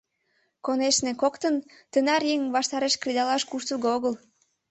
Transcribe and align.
Конешне, 0.65 1.11
коктын 1.21 1.55
тынар 1.91 2.21
еҥ 2.33 2.41
ваштареш 2.55 2.93
кредалаш 3.01 3.43
куштылго 3.49 3.87
огыл. 3.97 4.13